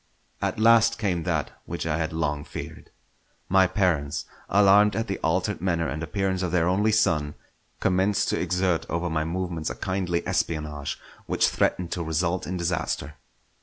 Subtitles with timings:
[0.41, 2.89] At last came that which I had long feared.
[3.49, 7.35] My parents, alarmed at the altered manner and appearance of their only son,
[7.79, 13.13] commenced to exert over my movements a kindly espionage which threatened to result in disaster.